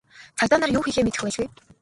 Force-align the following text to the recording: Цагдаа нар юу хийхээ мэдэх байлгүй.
Цагдаа 0.39 0.59
нар 0.61 0.69
юу 0.77 0.81
хийхээ 0.85 1.03
мэдэх 1.05 1.21
байлгүй. 1.23 1.47